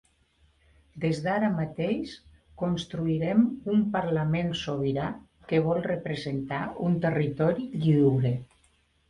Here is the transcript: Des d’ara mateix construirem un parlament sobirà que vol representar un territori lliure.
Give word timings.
Des 1.01 1.17
d’ara 1.25 1.49
mateix 1.57 2.13
construirem 2.61 3.43
un 3.75 3.83
parlament 3.97 4.51
sobirà 4.63 5.11
que 5.53 5.61
vol 5.69 5.83
representar 5.91 6.63
un 6.89 6.99
territori 7.07 7.69
lliure. 7.87 8.35